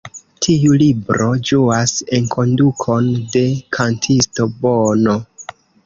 Tiu 0.45 0.77
libro 0.83 1.27
ĝuas 1.51 1.93
enkondukon 2.21 3.13
de 3.37 3.45
kantisto 3.79 4.53
Bono. 4.65 5.21